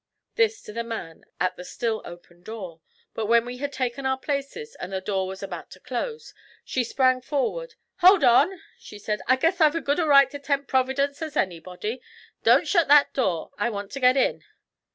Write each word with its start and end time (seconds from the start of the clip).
this 0.33 0.63
to 0.63 0.73
the 0.73 0.83
man 0.83 1.23
at 1.39 1.55
the 1.57 1.63
still 1.63 2.01
open 2.05 2.41
door. 2.41 2.81
But 3.13 3.27
when 3.27 3.45
we 3.45 3.57
had 3.59 3.71
taken 3.71 4.03
our 4.03 4.17
places 4.17 4.73
and 4.79 4.91
the 4.91 4.99
door 4.99 5.27
was 5.27 5.43
about 5.43 5.69
to 5.73 5.79
close, 5.79 6.33
she 6.65 6.83
sprang 6.83 7.21
forward. 7.21 7.75
'Hold 7.97 8.23
on!' 8.23 8.61
she 8.79 8.97
said. 8.97 9.21
'I 9.27 9.35
guess 9.35 9.61
I've 9.61 9.75
as 9.75 9.83
good 9.83 9.99
a 9.99 10.05
right 10.07 10.31
to 10.31 10.39
tempt 10.39 10.67
Providence 10.67 11.21
as 11.21 11.37
anybody! 11.37 12.01
Don't 12.41 12.67
shet 12.67 12.87
that 12.87 13.13
door! 13.13 13.51
I 13.59 13.69
want 13.69 13.91
to 13.91 13.99
git 13.99 14.17
in.' 14.17 14.43